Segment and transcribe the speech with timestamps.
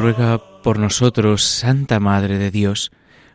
[0.00, 2.90] Ruega por nosotros, Santa Madre de Dios,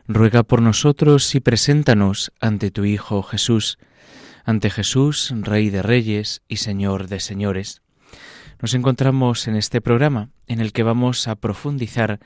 [0.08, 3.78] ruega por nosotros y preséntanos ante tu Hijo Jesús,
[4.46, 7.84] ante Jesús, Rey de Reyes y Señor de Señores.
[8.60, 12.20] Nos encontramos en este programa en el que vamos a profundizar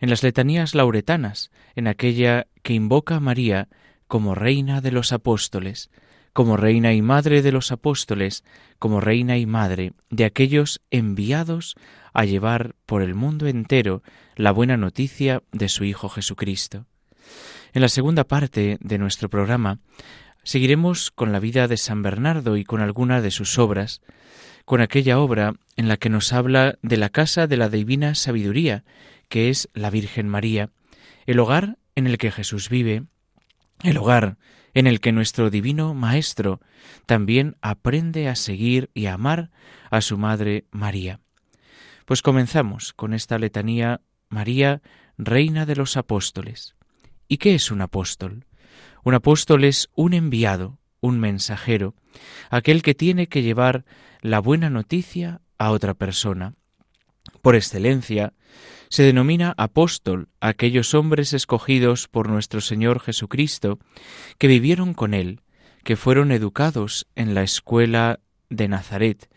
[0.00, 3.68] en las letanías lauretanas, en aquella que invoca a María
[4.08, 5.88] como Reina de los Apóstoles,
[6.32, 8.42] como Reina y Madre de los Apóstoles,
[8.80, 11.76] como Reina y Madre de aquellos enviados
[12.14, 14.02] a llevar por el mundo entero
[14.36, 16.86] la buena noticia de su Hijo Jesucristo.
[17.72, 19.80] En la segunda parte de nuestro programa
[20.44, 24.00] seguiremos con la vida de San Bernardo y con alguna de sus obras,
[24.64, 28.84] con aquella obra en la que nos habla de la casa de la divina sabiduría,
[29.28, 30.70] que es la Virgen María,
[31.26, 33.04] el hogar en el que Jesús vive,
[33.82, 34.36] el hogar
[34.74, 36.60] en el que nuestro divino Maestro
[37.06, 39.50] también aprende a seguir y a amar
[39.90, 41.20] a su Madre María.
[42.04, 44.82] Pues comenzamos con esta letanía María,
[45.16, 46.74] Reina de los Apóstoles.
[47.28, 48.44] ¿Y qué es un apóstol?
[49.04, 51.94] Un apóstol es un enviado, un mensajero,
[52.50, 53.86] aquel que tiene que llevar
[54.20, 56.54] la buena noticia a otra persona.
[57.40, 58.34] Por excelencia,
[58.90, 63.78] se denomina apóstol a aquellos hombres escogidos por nuestro Señor Jesucristo,
[64.36, 65.40] que vivieron con Él,
[65.84, 68.20] que fueron educados en la escuela
[68.50, 69.30] de Nazaret,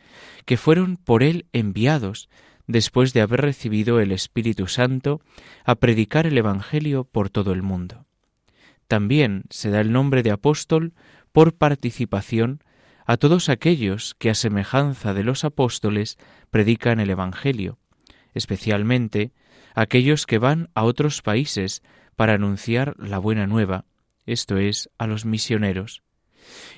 [0.46, 2.30] que fueron por Él enviados,
[2.68, 5.22] después de haber recibido el Espíritu Santo,
[5.64, 8.06] a predicar el Evangelio por todo el mundo.
[8.88, 10.94] También se da el nombre de apóstol
[11.32, 12.62] por participación
[13.06, 16.18] a todos aquellos que a semejanza de los apóstoles
[16.52, 17.80] predican el Evangelio,
[18.34, 19.32] especialmente
[19.76, 21.84] aquellos que van a otros países
[22.16, 23.86] para anunciar la buena nueva,
[24.26, 26.04] esto es, a los misioneros.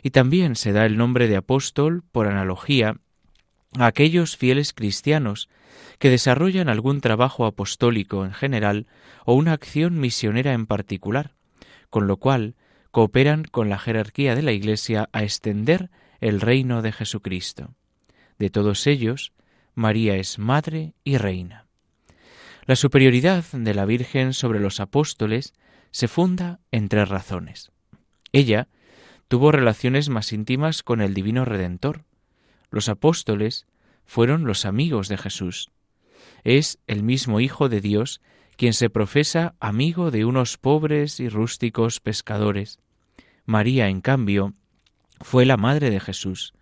[0.03, 2.97] Y también se da el nombre de apóstol por analogía
[3.77, 5.49] aquellos fieles cristianos
[5.99, 8.87] que desarrollan algún trabajo apostólico en general
[9.25, 11.35] o una acción misionera en particular,
[11.89, 12.55] con lo cual
[12.91, 17.75] cooperan con la jerarquía de la Iglesia a extender el reino de Jesucristo.
[18.37, 19.33] De todos ellos,
[19.75, 21.67] María es madre y reina.
[22.65, 25.53] La superioridad de la Virgen sobre los apóstoles
[25.91, 27.71] se funda en tres razones.
[28.31, 28.67] Ella
[29.27, 32.03] tuvo relaciones más íntimas con el Divino Redentor.
[32.71, 33.65] Los apóstoles
[34.05, 35.71] fueron los amigos de Jesús
[36.43, 38.21] es el mismo Hijo de Dios
[38.57, 42.79] quien se profesa amigo de unos pobres y rústicos pescadores.
[43.45, 44.53] María, en cambio,
[45.21, 46.53] fue la madre de Jesús.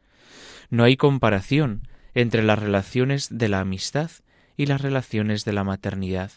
[0.70, 4.12] No hay comparación entre las relaciones de la amistad
[4.56, 6.32] y las relaciones de la maternidad.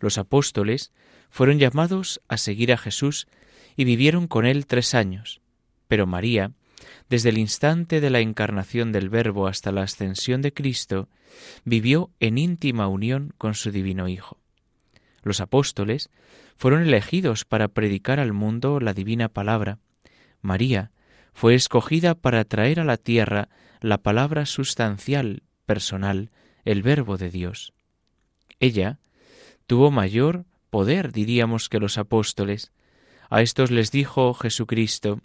[0.00, 0.92] Los apóstoles
[1.30, 3.28] fueron llamados a seguir a Jesús
[3.76, 5.40] y vivieron con él tres años,
[5.86, 6.52] pero María
[7.08, 11.08] desde el instante de la encarnación del Verbo hasta la ascensión de Cristo,
[11.64, 14.38] vivió en íntima unión con su divino Hijo.
[15.22, 16.10] Los apóstoles
[16.56, 19.78] fueron elegidos para predicar al mundo la divina palabra.
[20.40, 20.92] María
[21.32, 23.48] fue escogida para traer a la tierra
[23.80, 26.30] la palabra sustancial, personal,
[26.64, 27.72] el Verbo de Dios.
[28.60, 28.98] Ella
[29.66, 32.72] tuvo mayor poder, diríamos, que los apóstoles.
[33.30, 35.20] A estos les dijo Jesucristo,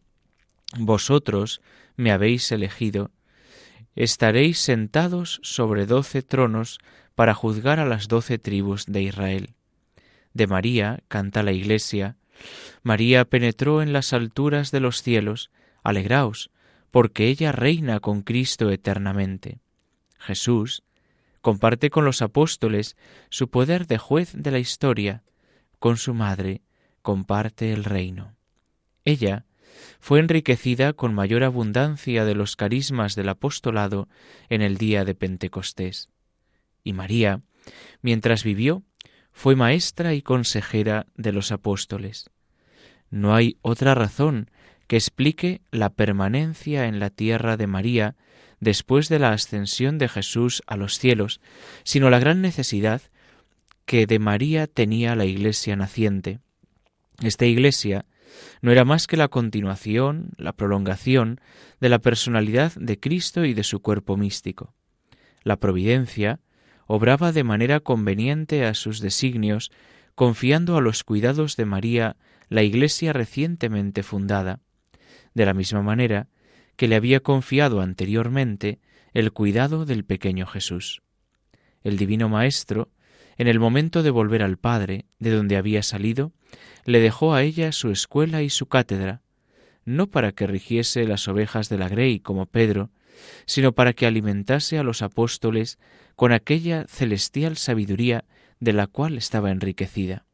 [0.77, 1.61] vosotros
[1.95, 3.11] me habéis elegido,
[3.95, 6.79] estaréis sentados sobre doce tronos
[7.15, 9.53] para juzgar a las doce tribus de Israel.
[10.33, 12.15] De María canta la Iglesia,
[12.83, 15.51] María penetró en las alturas de los cielos,
[15.83, 16.51] alegraos,
[16.91, 19.59] porque ella reina con Cristo eternamente.
[20.17, 20.83] Jesús
[21.41, 22.95] comparte con los apóstoles
[23.29, 25.23] su poder de juez de la historia,
[25.79, 26.61] con su madre
[27.01, 28.35] comparte el reino.
[29.05, 29.45] Ella
[29.99, 34.07] fue enriquecida con mayor abundancia de los carismas del apostolado
[34.49, 36.09] en el día de Pentecostés.
[36.83, 37.41] Y María,
[38.01, 38.83] mientras vivió,
[39.31, 42.29] fue maestra y consejera de los apóstoles.
[43.09, 44.49] No hay otra razón
[44.87, 48.15] que explique la permanencia en la tierra de María
[48.59, 51.41] después de la ascensión de Jesús a los cielos,
[51.83, 53.01] sino la gran necesidad
[53.85, 56.39] que de María tenía la Iglesia naciente.
[57.21, 58.05] Esta Iglesia
[58.61, 61.39] no era más que la continuación, la prolongación
[61.79, 64.73] de la personalidad de Cristo y de su cuerpo místico.
[65.43, 66.39] La providencia
[66.87, 69.71] obraba de manera conveniente a sus designios,
[70.15, 72.17] confiando a los cuidados de María
[72.49, 74.59] la Iglesia recientemente fundada,
[75.33, 76.27] de la misma manera
[76.75, 78.79] que le había confiado anteriormente
[79.13, 81.01] el cuidado del pequeño Jesús.
[81.83, 82.89] El Divino Maestro,
[83.39, 86.33] en el momento de volver al Padre, de donde había salido,
[86.83, 89.21] le dejó a ella su escuela y su cátedra,
[89.85, 92.91] no para que rigiese las ovejas de la grey como Pedro,
[93.45, 95.79] sino para que alimentase a los apóstoles
[96.17, 98.25] con aquella celestial sabiduría
[98.59, 100.25] de la cual estaba enriquecida.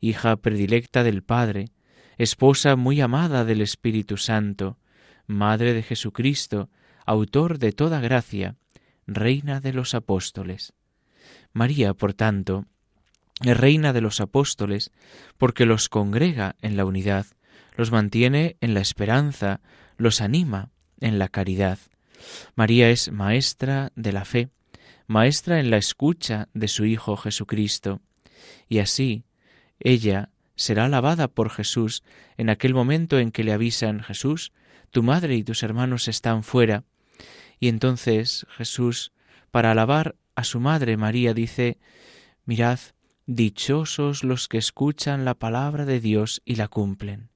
[0.00, 1.68] Hija predilecta del Padre,
[2.18, 4.78] esposa muy amada del Espíritu Santo,
[5.28, 6.70] Madre de Jesucristo,
[7.06, 8.56] autor de toda gracia,
[9.06, 10.74] Reina de los apóstoles.
[11.52, 12.66] María, por tanto,
[13.44, 14.90] es Reina de los apóstoles
[15.38, 17.26] porque los congrega en la unidad,
[17.76, 19.60] los mantiene en la esperanza,
[19.96, 20.70] los anima
[21.00, 21.78] en la caridad.
[22.54, 24.50] María es maestra de la fe,
[25.06, 28.00] maestra en la escucha de su Hijo Jesucristo,
[28.68, 29.24] y así
[29.80, 32.02] ella será alabada por Jesús
[32.36, 34.52] en aquel momento en que le avisan Jesús,
[34.90, 36.84] tu madre y tus hermanos están fuera.
[37.58, 39.12] Y entonces Jesús,
[39.50, 41.78] para alabar a su madre María, dice,
[42.46, 42.80] mirad,
[43.26, 47.30] dichosos los que escuchan la palabra de Dios y la cumplen.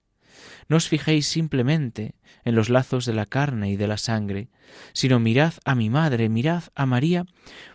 [0.68, 4.48] No os fijéis simplemente en los lazos de la carne y de la sangre,
[4.92, 7.26] sino mirad a mi madre, mirad a María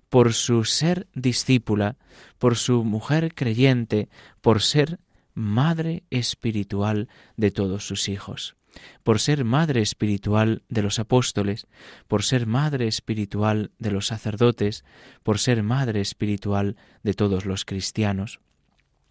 [0.10, 1.96] por su ser discípula,
[2.38, 4.10] por su mujer creyente,
[4.42, 5.00] por ser
[5.34, 7.08] madre espiritual
[7.38, 8.58] de todos sus hijos,
[9.04, 11.68] por ser madre espiritual de los apóstoles,
[12.08, 14.84] por ser madre espiritual de los sacerdotes,
[15.24, 18.40] por ser madre espiritual de todos los cristianos.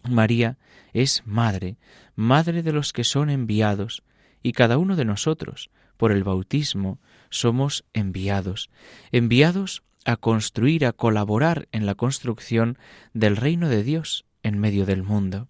[0.09, 0.57] María
[0.93, 1.77] es madre,
[2.15, 4.03] madre de los que son enviados,
[4.43, 6.99] y cada uno de nosotros, por el bautismo,
[7.29, 8.69] somos enviados,
[9.11, 12.77] enviados a construir, a colaborar en la construcción
[13.13, 15.47] del reino de Dios en medio del mundo.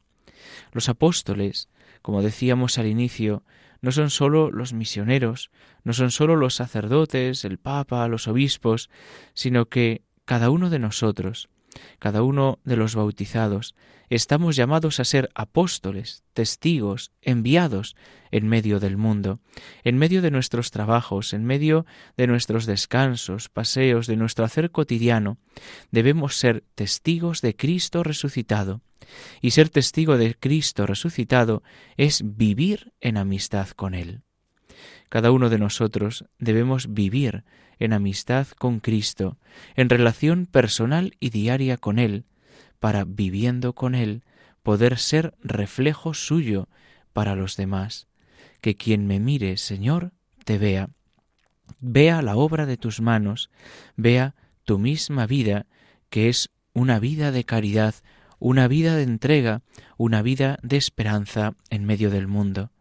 [0.73, 1.69] Los apóstoles,
[2.01, 3.43] como decíamos al inicio,
[3.81, 5.51] no son sólo los misioneros,
[5.83, 8.89] no son sólo los sacerdotes, el Papa, los obispos,
[9.33, 11.49] sino que cada uno de nosotros,
[11.99, 13.75] cada uno de los bautizados,
[14.09, 17.95] estamos llamados a ser apóstoles, testigos, enviados
[18.31, 19.39] en medio del mundo,
[19.83, 21.85] en medio de nuestros trabajos, en medio
[22.17, 25.37] de nuestros descansos, paseos, de nuestro hacer cotidiano.
[25.91, 28.81] Debemos ser testigos de Cristo resucitado.
[29.41, 31.63] Y ser testigo de Cristo resucitado
[31.97, 34.21] es vivir en amistad con Él.
[35.11, 37.43] Cada uno de nosotros debemos vivir
[37.79, 39.37] en amistad con Cristo,
[39.75, 42.23] en relación personal y diaria con Él,
[42.79, 44.23] para, viviendo con Él,
[44.63, 46.69] poder ser reflejo suyo
[47.11, 48.07] para los demás.
[48.61, 50.13] Que quien me mire, Señor,
[50.45, 50.87] te vea.
[51.81, 53.49] Vea la obra de tus manos,
[53.97, 55.65] vea tu misma vida,
[56.09, 57.95] que es una vida de caridad,
[58.39, 59.61] una vida de entrega,
[59.97, 62.71] una vida de esperanza en medio del mundo.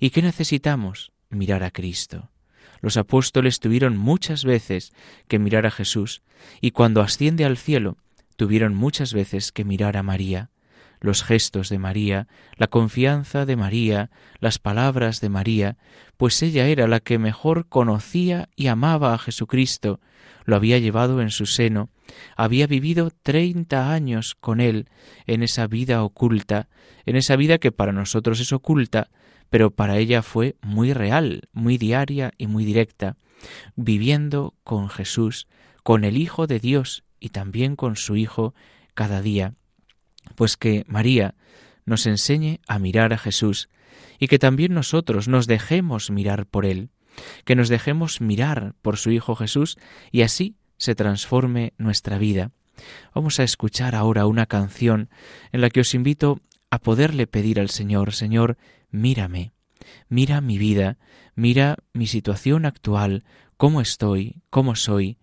[0.00, 1.12] ¿Y qué necesitamos?
[1.30, 2.28] Mirar a Cristo.
[2.80, 4.92] Los apóstoles tuvieron muchas veces
[5.28, 6.22] que mirar a Jesús,
[6.60, 7.96] y cuando asciende al cielo,
[8.36, 10.50] tuvieron muchas veces que mirar a María.
[11.00, 15.76] Los gestos de María, la confianza de María, las palabras de María,
[16.16, 20.00] pues ella era la que mejor conocía y amaba a Jesucristo,
[20.44, 21.90] lo había llevado en su seno,
[22.36, 24.88] había vivido treinta años con él
[25.26, 26.68] en esa vida oculta,
[27.06, 29.10] en esa vida que para nosotros es oculta,
[29.50, 33.16] pero para ella fue muy real, muy diaria y muy directa,
[33.76, 35.48] viviendo con Jesús,
[35.82, 38.54] con el Hijo de Dios y también con su Hijo
[38.94, 39.54] cada día.
[40.36, 41.34] Pues que María
[41.84, 43.68] nos enseñe a mirar a Jesús
[44.18, 46.90] y que también nosotros nos dejemos mirar por Él,
[47.44, 49.76] que nos dejemos mirar por su Hijo Jesús
[50.12, 52.52] y así se transforme nuestra vida.
[53.14, 55.10] Vamos a escuchar ahora una canción
[55.52, 56.40] en la que os invito
[56.70, 58.56] a poderle pedir al Señor, Señor,
[58.90, 59.52] mírame,
[60.08, 60.98] mira mi vida,
[61.34, 63.24] mira mi situación actual,
[63.56, 65.18] cómo estoy, cómo soy,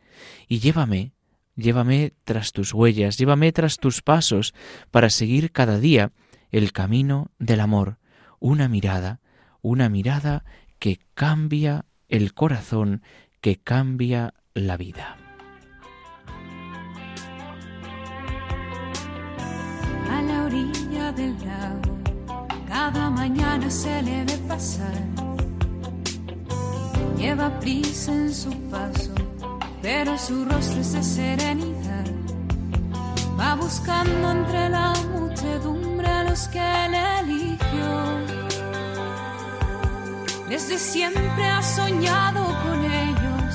[0.48, 1.14] y llévame,
[1.56, 4.54] llévame tras tus huellas, llévame tras tus pasos,
[4.92, 6.12] para seguir cada día
[6.52, 7.98] el camino del amor,
[8.40, 9.20] una mirada,
[9.62, 10.46] una mirada
[10.80, 13.02] que cambia el corazón,
[13.42, 15.18] que cambia la vida.
[20.10, 21.97] A la orilla del lago
[22.78, 24.98] cada mañana se le ve pasar
[27.18, 29.16] lleva prisa en su paso,
[29.82, 32.08] pero su rostro es de serenidad.
[33.40, 37.90] Va buscando entre la muchedumbre a los que le eligió.
[40.48, 43.54] Desde siempre ha soñado con ellos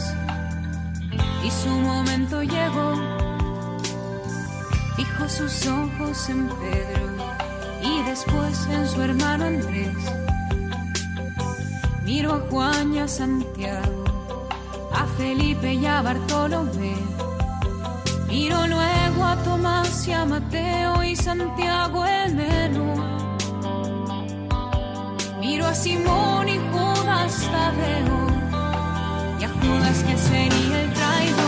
[1.46, 2.90] y su momento llegó.
[4.96, 7.01] Fijo sus ojos en Pedro
[8.12, 9.96] después en su hermano Andrés
[12.04, 14.04] Miro a Juan y a Santiago,
[14.92, 16.94] a Felipe y a Bartolomé.
[18.28, 22.88] Miro luego a Tomás y a Mateo y Santiago el menú.
[25.40, 28.20] Miro a Simón y Judas Tadeo
[29.40, 31.41] y a Judas que sería el traidor.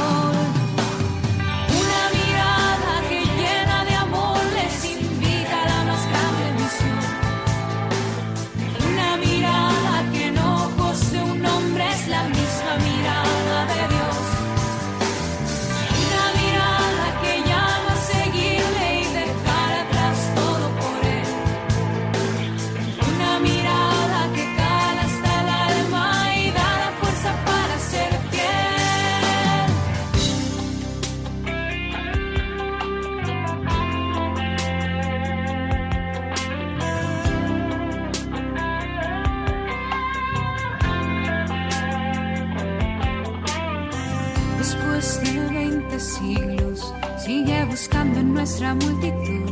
[48.23, 49.51] Nuestra multitud.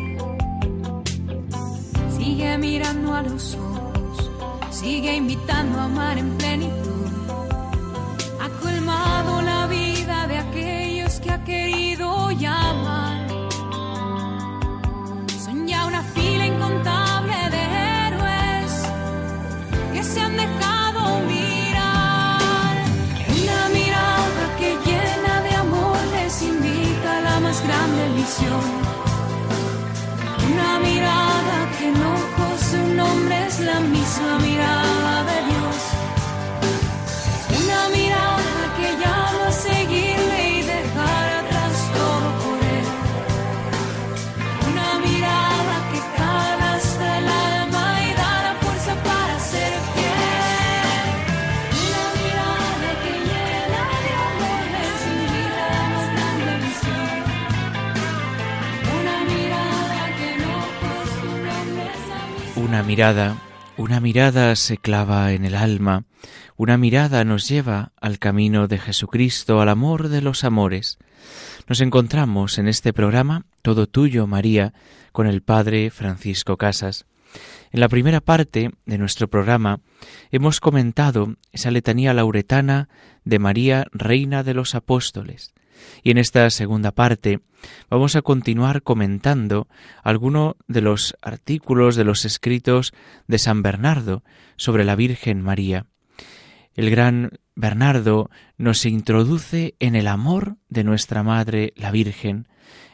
[2.16, 4.30] Sigue mirando a los ojos,
[4.70, 7.06] sigue invitando a amar en plenitud.
[8.40, 13.01] Ha colmado la vida de aquellos que ha querido llamar.
[30.50, 35.01] Una mirada que no posee un nombre es la misma mirada
[62.82, 63.36] Una mirada,
[63.76, 66.02] una mirada se clava en el alma,
[66.56, 70.98] una mirada nos lleva al camino de Jesucristo, al amor de los amores.
[71.68, 74.74] Nos encontramos en este programa, Todo Tuyo, María,
[75.12, 77.06] con el Padre Francisco Casas.
[77.70, 79.78] En la primera parte de nuestro programa
[80.32, 82.88] hemos comentado esa letanía lauretana
[83.24, 85.54] de María, Reina de los Apóstoles.
[86.02, 87.40] Y en esta segunda parte
[87.90, 89.68] vamos a continuar comentando
[90.02, 92.92] algunos de los artículos de los escritos
[93.26, 94.22] de San Bernardo
[94.56, 95.86] sobre la Virgen María.
[96.74, 102.48] El gran Bernardo nos introduce en el amor de nuestra Madre la Virgen.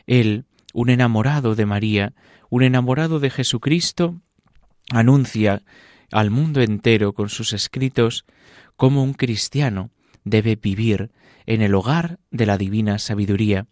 [0.06, 2.12] Él, un enamorado de María,
[2.50, 4.20] un enamorado de Jesucristo,
[4.90, 5.62] anuncia
[6.10, 8.24] al mundo entero con sus escritos
[8.76, 9.90] cómo un cristiano
[10.30, 11.10] debe vivir
[11.46, 13.66] en el hogar de la divina sabiduría.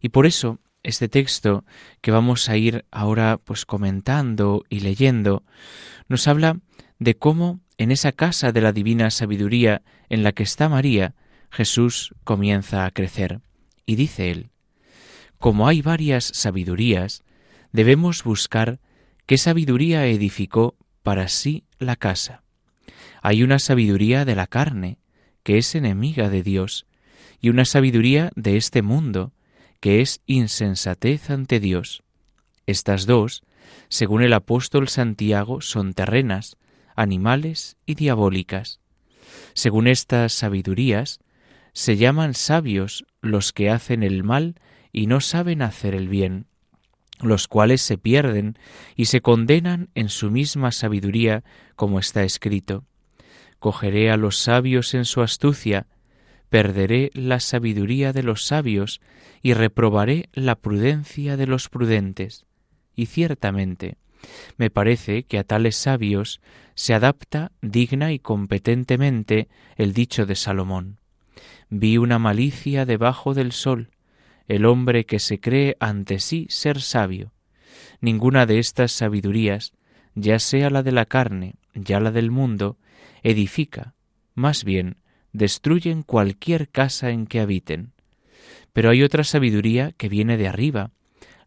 [0.00, 1.64] Y por eso este texto
[2.00, 5.42] que vamos a ir ahora pues comentando y leyendo
[6.08, 6.60] nos habla
[6.98, 11.14] de cómo en esa casa de la divina sabiduría en la que está María,
[11.50, 13.40] Jesús comienza a crecer.
[13.84, 14.50] Y dice él,
[15.38, 17.22] como hay varias sabidurías,
[17.72, 18.80] debemos buscar
[19.26, 22.42] qué sabiduría edificó para sí la casa.
[23.22, 24.98] Hay una sabiduría de la carne,
[25.46, 26.86] que es enemiga de Dios,
[27.40, 29.32] y una sabiduría de este mundo,
[29.78, 32.02] que es insensatez ante Dios.
[32.66, 33.44] Estas dos,
[33.88, 36.56] según el apóstol Santiago, son terrenas,
[36.96, 38.80] animales y diabólicas.
[39.54, 41.20] Según estas sabidurías,
[41.72, 44.56] se llaman sabios los que hacen el mal
[44.90, 46.46] y no saben hacer el bien,
[47.20, 48.58] los cuales se pierden
[48.96, 51.44] y se condenan en su misma sabiduría,
[51.76, 52.82] como está escrito.
[53.58, 55.86] Cogeré a los sabios en su astucia,
[56.48, 59.00] perderé la sabiduría de los sabios
[59.42, 62.46] y reprobaré la prudencia de los prudentes.
[62.94, 63.96] Y ciertamente,
[64.56, 66.40] me parece que a tales sabios
[66.74, 70.98] se adapta digna y competentemente el dicho de Salomón.
[71.68, 73.90] Vi una malicia debajo del sol,
[74.48, 77.32] el hombre que se cree ante sí ser sabio.
[78.00, 79.72] Ninguna de estas sabidurías,
[80.14, 82.78] ya sea la de la carne, ya la del mundo,
[83.26, 83.94] edifica,
[84.36, 84.98] más bien
[85.32, 87.92] destruyen cualquier casa en que habiten.
[88.72, 90.92] Pero hay otra sabiduría que viene de arriba,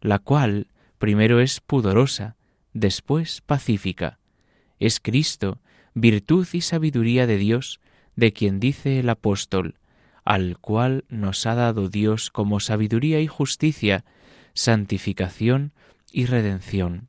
[0.02, 0.68] la cual
[0.98, 2.36] primero es pudorosa,
[2.74, 4.18] después pacífica.
[4.78, 5.58] Es Cristo,
[5.94, 7.80] virtud y sabiduría de Dios,
[8.14, 9.76] de quien dice el apóstol,
[10.22, 14.04] al cual nos ha dado Dios como sabiduría y justicia,
[14.52, 15.72] santificación
[16.12, 17.08] y redención.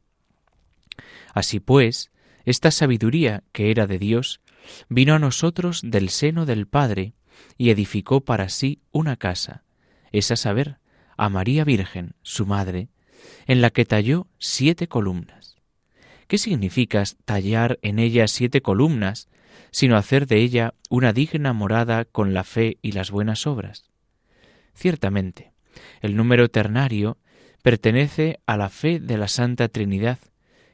[1.33, 2.09] Así pues,
[2.45, 4.39] esta sabiduría que era de Dios
[4.89, 7.13] vino a nosotros del seno del Padre
[7.57, 9.63] y edificó para sí una casa,
[10.11, 10.77] es a saber,
[11.17, 12.89] a María Virgen, su madre,
[13.45, 15.55] en la que talló siete columnas.
[16.27, 19.27] ¿Qué significa tallar en ella siete columnas,
[19.71, 23.91] sino hacer de ella una digna morada con la fe y las buenas obras?
[24.73, 25.51] Ciertamente,
[26.01, 27.17] el número ternario
[27.61, 30.19] pertenece a la fe de la Santa Trinidad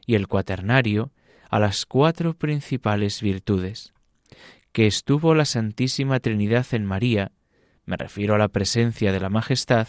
[0.05, 1.11] y el cuaternario
[1.49, 3.93] a las cuatro principales virtudes.
[4.71, 7.31] Que estuvo la Santísima Trinidad en María,
[7.85, 9.87] me refiero a la presencia de la Majestad,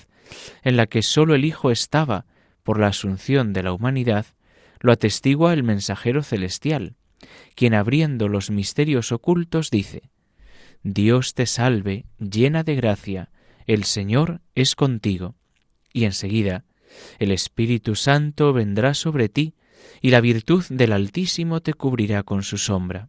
[0.62, 2.26] en la que sólo el Hijo estaba
[2.62, 4.26] por la asunción de la humanidad,
[4.80, 6.94] lo atestigua el mensajero celestial,
[7.54, 10.02] quien abriendo los misterios ocultos dice,
[10.82, 13.30] Dios te salve, llena de gracia,
[13.66, 15.34] el Señor es contigo.
[15.92, 16.64] Y enseguida,
[17.18, 19.54] el Espíritu Santo vendrá sobre ti,
[20.00, 23.08] y la virtud del Altísimo te cubrirá con su sombra.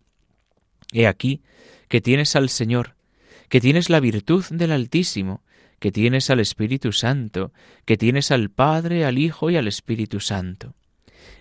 [0.92, 1.42] He aquí
[1.88, 2.96] que tienes al Señor,
[3.48, 5.44] que tienes la virtud del Altísimo,
[5.80, 7.52] que tienes al Espíritu Santo,
[7.86, 10.76] que tienes al Padre, al Hijo y al Espíritu Santo.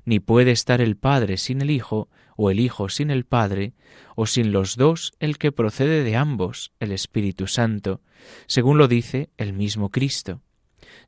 [0.04, 3.74] Ni puede estar el Padre sin el Hijo, o el Hijo sin el Padre,
[4.14, 8.00] o sin los dos el que procede de ambos, el Espíritu Santo,
[8.46, 10.40] según lo dice el mismo Cristo.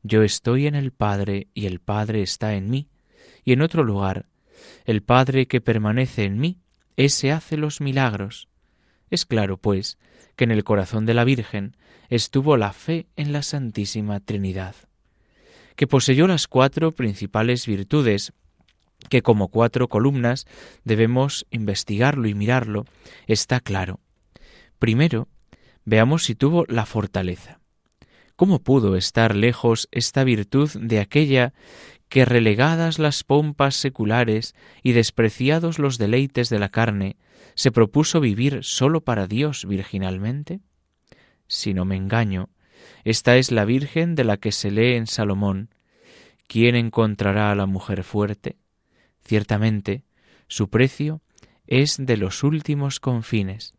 [0.02, 2.88] Yo estoy en el Padre y el Padre está en mí.
[3.44, 4.26] Y en otro lugar,
[4.84, 6.58] el Padre que permanece en mí,
[6.96, 8.48] ese hace los milagros.
[9.10, 9.98] Es claro, pues,
[10.36, 11.76] que en el corazón de la Virgen
[12.08, 14.74] estuvo la fe en la Santísima Trinidad,
[15.76, 18.32] que poseyó las cuatro principales virtudes,
[19.08, 20.46] que como cuatro columnas
[20.84, 22.84] debemos investigarlo y mirarlo,
[23.26, 24.00] está claro.
[24.78, 25.28] Primero,
[25.84, 27.60] veamos si tuvo la fortaleza.
[28.36, 31.52] ¿Cómo pudo estar lejos esta virtud de aquella
[32.10, 37.16] que relegadas las pompas seculares y despreciados los deleites de la carne,
[37.54, 40.60] se propuso vivir sólo para Dios virginalmente?
[41.46, 42.50] Si no me engaño,
[43.04, 45.70] esta es la Virgen de la que se lee en Salomón.
[46.48, 48.56] ¿Quién encontrará a la mujer fuerte?
[49.24, 50.02] Ciertamente,
[50.48, 51.22] su precio
[51.68, 53.74] es de los últimos confines,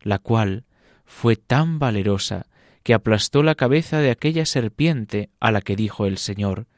[0.00, 0.64] la cual
[1.04, 2.46] fue tan valerosa
[2.84, 6.68] que aplastó la cabeza de aquella serpiente a la que dijo el Señor,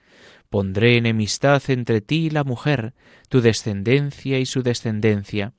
[0.51, 2.95] Pondré enemistad entre ti y la mujer,
[3.29, 5.53] tu descendencia y su descendencia,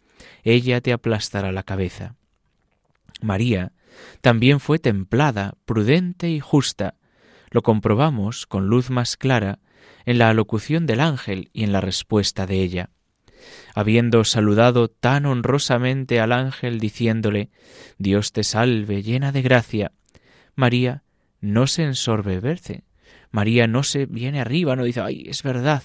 [0.44, 2.16] ella te aplastará la cabeza.
[3.22, 3.74] María
[4.22, 6.96] también fue templada, prudente y justa.
[7.50, 9.60] Lo comprobamos con luz más clara
[10.06, 12.90] en la alocución del ángel y en la respuesta de ella.
[13.76, 17.50] Habiendo saludado tan honrosamente al ángel diciéndole
[17.98, 19.92] Dios te salve, llena de gracia,
[20.56, 21.04] María
[21.40, 22.84] no se ensorbeberce.
[23.32, 25.84] María no se viene arriba, no dice, ay, es verdad,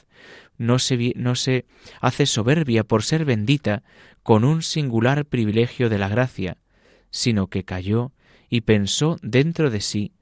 [0.58, 1.66] no se, no se
[2.00, 3.82] hace soberbia por ser bendita
[4.22, 6.58] con un singular privilegio de la gracia,
[7.10, 8.12] sino que cayó
[8.48, 10.12] y pensó dentro de sí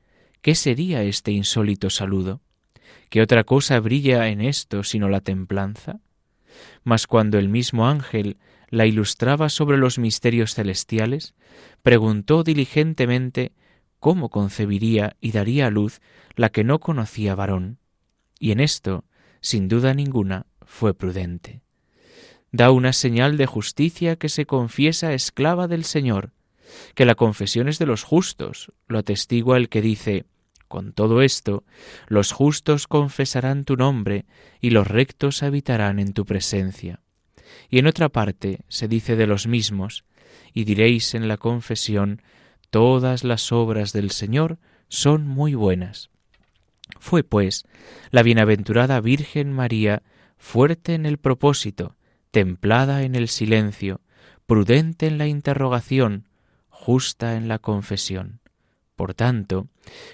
[0.43, 2.41] qué sería este insólito saludo,
[3.11, 6.01] qué otra cosa brilla en esto sino la templanza.
[6.83, 11.35] Mas cuando el mismo ángel la ilustraba sobre los misterios celestiales,
[11.83, 13.53] preguntó diligentemente
[14.01, 16.01] cómo concebiría y daría a luz
[16.35, 17.79] la que no conocía varón,
[18.39, 19.05] y en esto,
[19.41, 21.63] sin duda ninguna, fue prudente.
[22.51, 26.33] Da una señal de justicia que se confiesa esclava del Señor,
[26.95, 30.25] que la confesión es de los justos, lo atestigua el que dice,
[30.67, 31.65] con todo esto,
[32.07, 34.25] los justos confesarán tu nombre
[34.61, 37.01] y los rectos habitarán en tu presencia.
[37.69, 40.05] Y en otra parte se dice de los mismos,
[40.55, 42.23] y diréis en la confesión,
[42.71, 46.11] todas las obras del Señor son muy buenas.
[46.99, 47.65] Fue, pues,
[48.11, 50.03] la bienaventurada Virgen María
[50.39, 51.97] fuerte en el propósito,
[52.31, 54.01] templada en el silencio,
[54.47, 56.29] prudente en la interrogación,
[56.69, 58.41] justa en la confesión.
[58.97, 59.69] Por tanto,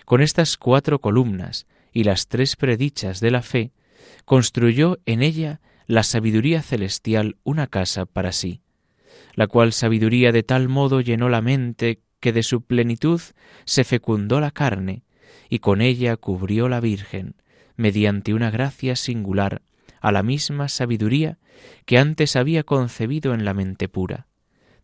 [0.04, 3.72] con estas cuatro columnas y las tres predichas de la fe,
[4.24, 8.62] construyó en ella la sabiduría celestial una casa para sí,
[9.34, 13.20] la cual sabiduría de tal modo llenó la mente que de su plenitud
[13.66, 15.04] se fecundó la carne,
[15.48, 17.36] y con ella cubrió la Virgen,
[17.76, 19.62] mediante una gracia singular,
[20.00, 21.38] a la misma sabiduría
[21.84, 24.26] que antes había concebido en la mente pura.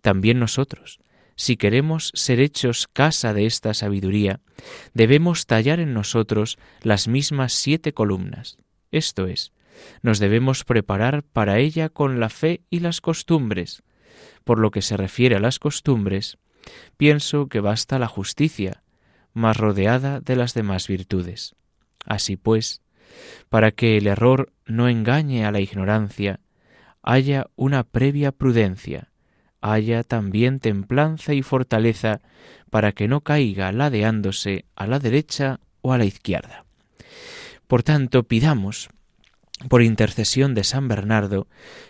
[0.03, 1.01] También nosotros,
[1.35, 4.39] si queremos ser hechos casa de esta sabiduría,
[4.95, 8.57] debemos tallar en nosotros las mismas siete columnas.
[8.93, 9.53] Esto es,
[10.01, 13.83] nos debemos preparar para ella con la fe y las costumbres.
[14.45, 16.39] Por lo que se refiere a las costumbres,
[16.97, 18.83] pienso que basta la justicia,
[19.33, 21.55] más rodeada de las demás virtudes.
[22.05, 22.83] Así pues,
[23.49, 26.41] para que el error no engañe a la ignorancia,
[27.03, 29.09] haya una previa prudencia,
[29.61, 32.21] haya también templanza y fortaleza
[32.71, 36.65] para que no caiga ladeándose a la derecha o a la izquierda.
[37.67, 38.89] Por tanto, pidamos,
[39.69, 41.47] por intercesión de San Bernardo,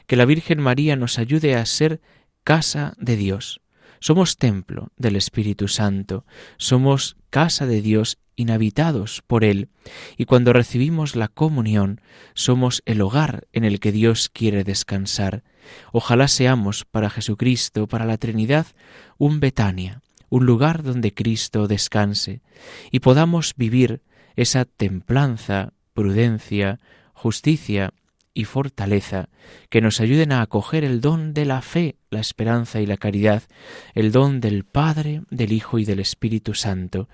[0.06, 2.00] que la Virgen María nos ayude a ser
[2.44, 3.60] casa de Dios.
[4.02, 9.68] Somos templo del Espíritu Santo, somos casa de Dios inhabitados por Él,
[10.16, 12.00] y cuando recibimos la comunión
[12.34, 15.44] somos el hogar en el que Dios quiere descansar.
[15.92, 18.66] Ojalá seamos para Jesucristo, para la Trinidad,
[19.18, 22.42] un Betania, un lugar donde Cristo descanse,
[22.90, 24.02] y podamos vivir
[24.34, 26.80] esa templanza, prudencia,
[27.12, 27.94] justicia
[28.34, 29.28] y fortaleza
[29.68, 33.42] que nos ayuden a acoger el don de la fe, la esperanza y la caridad,
[33.94, 37.08] el don del Padre, del Hijo y del Espíritu Santo,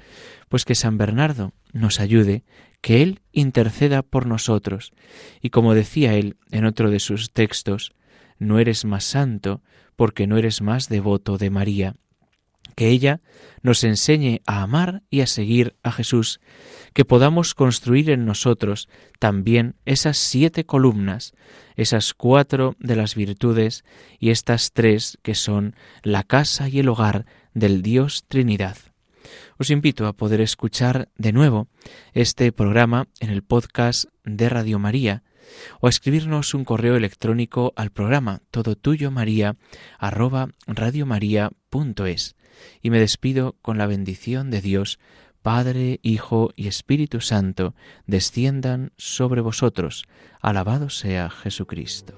[0.49, 2.45] pues que San Bernardo nos ayude,
[2.81, 4.93] que Él interceda por nosotros,
[5.41, 7.93] y como decía él en otro de sus textos,
[8.39, 9.63] no eres más santo
[9.97, 11.97] porque no eres más devoto de María,
[12.75, 13.21] que ella
[13.63, 16.41] nos enseñe a amar y a seguir a Jesús,
[16.93, 21.33] que podamos construir en nosotros también esas siete columnas,
[21.77, 23.85] esas cuatro de las virtudes
[24.19, 28.77] y estas tres que son la casa y el hogar del Dios Trinidad.
[29.59, 31.69] Os invito a poder escuchar de nuevo
[32.13, 35.25] este programa en el podcast de Radio María
[35.81, 39.57] o a escribirnos un correo electrónico al programa todo tuyo maría
[39.99, 40.49] arroba
[42.83, 44.99] y me despido con la bendición de Dios,
[45.43, 47.75] Padre, Hijo y Espíritu Santo,
[48.07, 50.05] desciendan sobre vosotros.
[50.41, 52.18] Alabado sea Jesucristo.